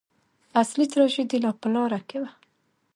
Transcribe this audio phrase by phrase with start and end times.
[0.61, 2.31] اصلي تراژیدي لا په لاره کې وه.